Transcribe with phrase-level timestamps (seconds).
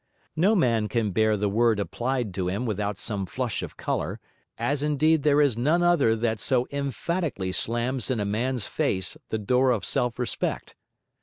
[0.35, 4.19] No man can bear the word applied to him without some flush of colour,
[4.57, 9.37] as indeed there is none other that so emphatically slams in a man's face the
[9.37, 10.75] door of self respect.